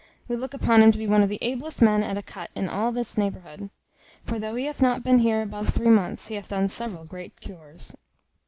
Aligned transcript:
We 0.27 0.35
look 0.35 0.55
upon 0.55 0.81
him 0.81 0.91
to 0.93 0.97
be 0.97 1.05
one 1.05 1.21
of 1.21 1.29
the 1.29 1.37
ablest 1.43 1.79
men 1.79 2.01
at 2.01 2.17
a 2.17 2.23
cut 2.23 2.49
in 2.55 2.67
all 2.67 2.91
this 2.91 3.19
neighbourhood. 3.19 3.69
For 4.25 4.39
though 4.39 4.55
he 4.55 4.65
hath 4.65 4.81
not 4.81 5.03
been 5.03 5.19
her 5.19 5.43
above 5.43 5.69
three 5.69 5.91
months, 5.91 6.25
he 6.25 6.33
hath 6.33 6.49
done 6.49 6.69
several 6.69 7.05
great 7.05 7.39
cures." 7.39 7.95